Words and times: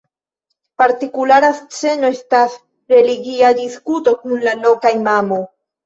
Partikulara 0.81 1.51
sceno 1.59 2.11
estas 2.17 2.57
religia 2.97 3.55
diskuto 3.63 4.19
kun 4.27 4.47
la 4.51 4.59
loka 4.67 4.99
imamo. 5.03 5.45